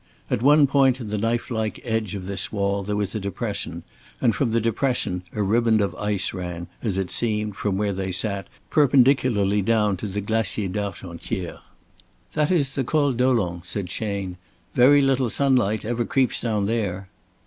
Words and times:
At 0.31 0.41
one 0.41 0.65
point 0.65 0.99
in 0.99 1.09
the 1.09 1.17
knife 1.19 1.51
like 1.51 1.79
edge 1.83 2.15
of 2.15 2.25
this 2.25 2.51
wall 2.51 2.81
there 2.81 2.95
was 2.95 3.13
a 3.13 3.19
depression, 3.19 3.83
and 4.19 4.33
from 4.33 4.49
the 4.49 4.59
depression 4.59 5.21
a 5.31 5.43
riband 5.43 5.79
of 5.79 5.93
ice 5.93 6.33
ran, 6.33 6.65
as 6.81 6.97
it 6.97 7.11
seemed 7.11 7.55
from 7.55 7.77
where 7.77 7.93
they 7.93 8.11
sat, 8.11 8.47
perpendicularly 8.71 9.61
down 9.61 9.97
to 9.97 10.07
the 10.07 10.19
Glacier 10.19 10.67
d'Argentière. 10.67 11.59
"That 12.33 12.49
is 12.49 12.73
the 12.73 12.83
Col 12.83 13.13
Dolent," 13.13 13.63
said 13.67 13.89
Chayne. 13.89 14.37
"Very 14.73 15.03
little 15.03 15.29
sunlight 15.29 15.85
ever 15.85 16.03
creeps 16.03 16.41
down 16.41 16.65
there." 16.65 17.07